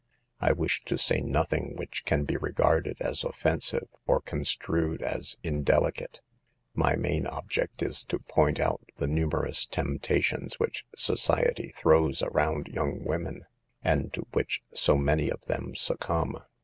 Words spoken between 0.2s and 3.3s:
I wish to say nothing which can be regarded as